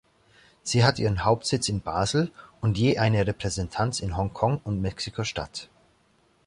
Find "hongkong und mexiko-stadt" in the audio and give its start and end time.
4.17-5.69